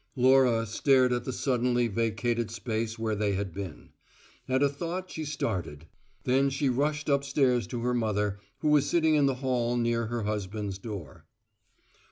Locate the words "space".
2.49-2.97